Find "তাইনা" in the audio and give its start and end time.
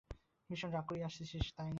1.55-1.69